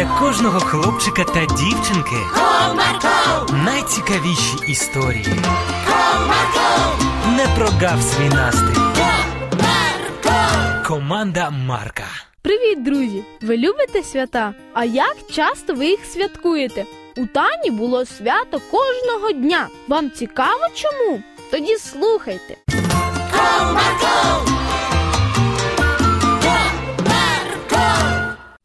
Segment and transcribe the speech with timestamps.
[0.00, 5.26] для кожного хлопчика та дівчинки Comarco, найцікавіші історії.
[5.88, 8.80] Comarco, Не прогав свій настрій.
[8.96, 10.86] Comarco.
[10.86, 12.04] Команда Марка.
[12.42, 13.24] Привіт, друзі!
[13.42, 14.54] Ви любите свята?
[14.74, 16.84] А як часто ви їх святкуєте?
[17.16, 19.68] У Тані було свято кожного дня.
[19.88, 21.22] Вам цікаво чому?
[21.50, 22.56] Тоді слухайте.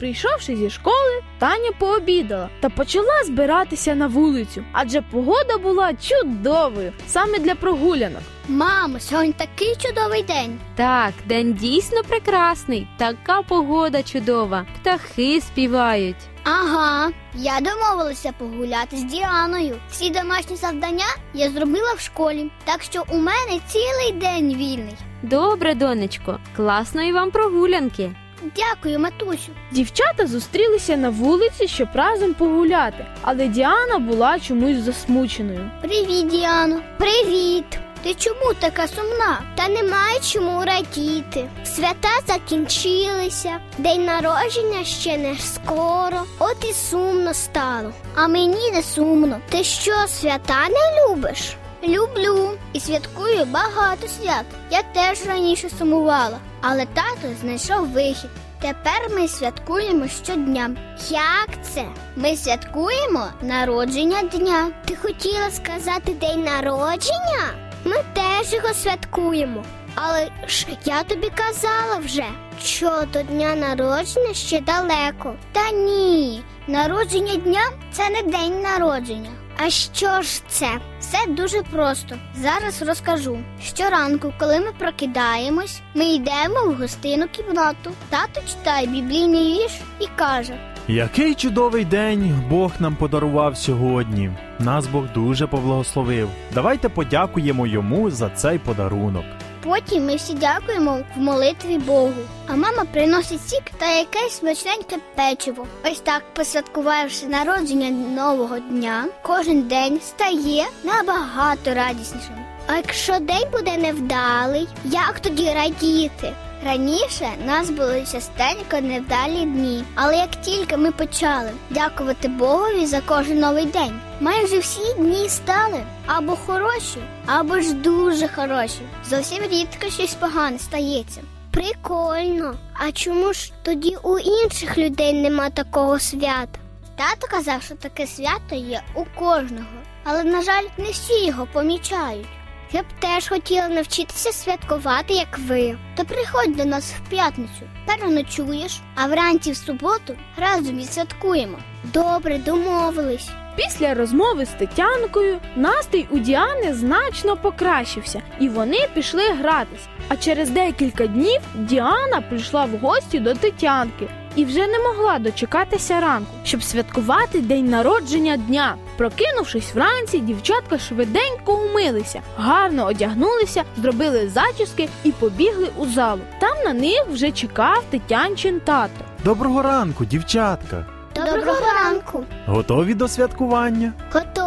[0.05, 7.39] Прийшовши зі школи, Таня пообідала та почала збиратися на вулицю, адже погода була чудовою саме
[7.39, 8.21] для прогулянок.
[8.47, 10.59] Мамо, сьогодні такий чудовий день.
[10.75, 12.87] Так, день дійсно прекрасний.
[12.97, 14.65] Така погода чудова.
[14.81, 16.15] Птахи співають.
[16.43, 19.75] Ага, я домовилася погуляти з Діаною.
[19.89, 24.95] Всі домашні завдання я зробила в школі, так що у мене цілий день вільний.
[25.21, 28.11] Добре, донечко, класної вам прогулянки.
[28.55, 29.51] Дякую, матусю.
[29.71, 35.71] Дівчата зустрілися на вулиці, щоб разом погуляти, але Діана була чомусь засмученою.
[35.81, 36.79] Привіт, Діано.
[36.97, 37.65] Привіт.
[38.03, 39.41] Ти чому така сумна?
[39.55, 41.49] Та немає чому радіти.
[41.63, 47.91] Свята закінчилися, день народження ще не скоро, от і сумно стало.
[48.15, 49.39] А мені не сумно.
[49.49, 51.55] Ти що, свята не любиш?
[51.83, 54.45] Люблю і святкую багато свят.
[54.71, 56.37] Я теж раніше сумувала,
[56.67, 58.29] але тато знайшов вихід.
[58.61, 60.71] Тепер ми святкуємо щодня.
[61.09, 61.85] Як це?
[62.15, 64.71] Ми святкуємо народження дня.
[64.85, 67.71] Ти хотіла сказати день народження?
[67.85, 69.63] Ми теж його святкуємо.
[69.95, 72.25] Але ж я тобі казала вже,
[72.63, 75.35] що до дня народження ще далеко.
[75.51, 77.61] Та ні, народження дня
[77.91, 79.44] це не день народження.
[79.57, 80.67] А що ж це?
[80.99, 82.15] Все дуже просто.
[82.35, 83.39] Зараз розкажу.
[83.63, 87.91] Щоранку, коли ми прокидаємось, ми йдемо в гостину кімнату.
[88.09, 90.53] Тато читає біблійний вірш і каже:
[90.87, 94.31] Який чудовий день Бог нам подарував сьогодні.
[94.59, 96.29] Нас Бог дуже поблагословив.
[96.53, 99.25] Давайте подякуємо йому за цей подарунок.
[99.65, 102.13] Потім ми всі дякуємо в молитві Богу.
[102.47, 105.67] А мама приносить сік та якесь смачненьке печиво.
[105.85, 112.35] Ось так, посвяткувавши народження нового дня, кожен день стає набагато радіснішим.
[112.67, 116.33] А якщо день буде невдалий, як тоді радіти?
[116.63, 123.39] Раніше нас були частенько невдалі дні, але як тільки ми почали дякувати Богові за кожен
[123.39, 128.81] новий день, майже всі дні стали або хороші, або ж дуже хороші.
[129.09, 131.21] Зовсім рідко щось погане стається.
[131.51, 132.55] Прикольно.
[132.73, 136.59] А чому ж тоді у інших людей нема такого свята?
[136.95, 139.65] Тато казав, що таке свято є у кожного,
[140.03, 142.27] але, на жаль, не всі його помічають.
[142.75, 145.77] Я б теж хотіла навчитися святкувати, як ви.
[145.97, 151.57] То приходь до нас в п'ятницю, переночуєш, а вранці в суботу разом відсвяткуємо.
[151.83, 153.29] Добре, домовились.
[153.55, 159.87] Після розмови з Тетянкою настрій у Діани значно покращився, і вони пішли гратись.
[160.07, 165.99] А через декілька днів Діана прийшла в гості до Тетянки і вже не могла дочекатися
[165.99, 168.75] ранку, щоб святкувати день народження дня.
[168.97, 176.21] Прокинувшись вранці, дівчатка швиденько умилися, гарно одягнулися, зробили зачіски і побігли у залу.
[176.39, 179.05] Там на них вже чекав Тетянчин тато.
[179.23, 180.85] Доброго ранку, дівчатка!
[181.15, 182.23] Доброго ранку.
[182.45, 183.93] Готові до святкування?
[184.13, 184.44] Готові.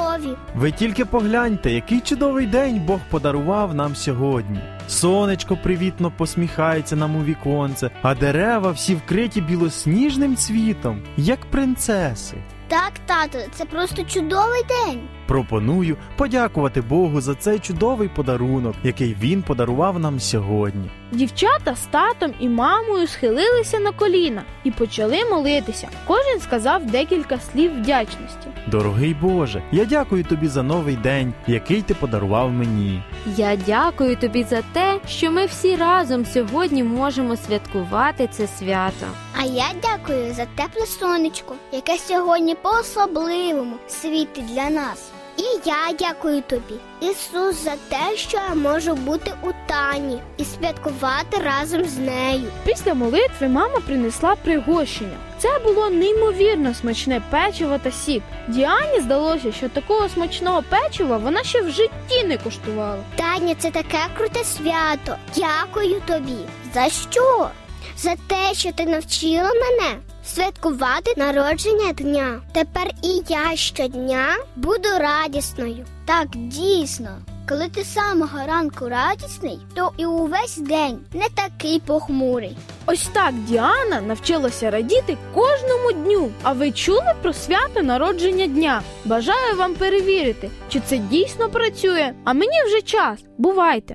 [0.54, 4.60] Ви тільки погляньте, який чудовий день Бог подарував нам сьогодні.
[4.88, 12.36] Сонечко привітно посміхається нам у віконце, а дерева всі вкриті білосніжним цвітом, як принцеси.
[12.68, 15.00] Так, тато, це просто чудовий день.
[15.28, 20.90] Пропоную подякувати Богу за цей чудовий подарунок, який він подарував нам сьогодні.
[21.12, 25.88] Дівчата з татом і мамою схилилися на коліна і почали молитися.
[26.06, 28.48] Кожен сказав декілька слів вдячності.
[28.66, 33.02] Дорогий Боже, я дякую тобі за новий день, який ти подарував мені.
[33.26, 39.06] Я дякую тобі за те, що ми всі разом сьогодні можемо святкувати це свято.
[39.40, 45.10] А я дякую за тепле сонечко, яке сьогодні по-особливому світить для нас.
[45.38, 51.42] І я дякую тобі, Ісус, за те, що я можу бути у Тані і святкувати
[51.44, 52.44] разом з нею.
[52.64, 55.16] Після молитви мама принесла пригощення.
[55.38, 58.22] Це було неймовірно смачне печиво та сік.
[58.48, 63.02] Діані здалося, що такого смачного печива вона ще в житті не коштувала.
[63.16, 65.16] Таня, це таке круте свято.
[65.36, 66.38] Дякую тобі.
[66.74, 67.48] За що?
[67.96, 72.40] За те, що ти навчила мене святкувати народження дня.
[72.52, 74.26] Тепер і я щодня
[74.56, 75.86] буду радісною.
[76.06, 77.10] Так, дійсно.
[77.48, 82.56] Коли ти з самого ранку радісний, то і увесь день не такий похмурий.
[82.86, 86.30] Ось так Діана навчилася радіти кожному дню.
[86.42, 88.82] А ви чули про свято народження дня?
[89.04, 92.12] Бажаю вам перевірити, чи це дійсно працює.
[92.24, 93.18] А мені вже час.
[93.38, 93.94] Бувайте!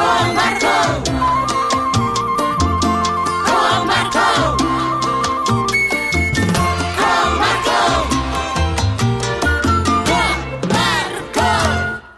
[0.00, 0.32] Marco,
[1.12, 1.39] Marco.